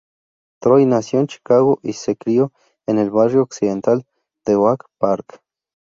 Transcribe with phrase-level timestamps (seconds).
[0.63, 2.51] Troy nació en Chicago y se crio
[2.87, 4.03] en el barrio occidental
[4.47, 5.43] de Oak Park.